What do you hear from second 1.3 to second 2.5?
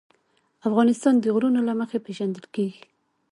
غرونه له مخې پېژندل